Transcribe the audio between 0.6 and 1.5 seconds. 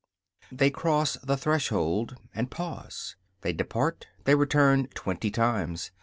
cross the